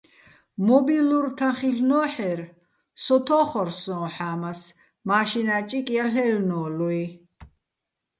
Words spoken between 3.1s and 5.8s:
თო́ხორ სო́ჼ ჰ̦ა́მას, მაშინა́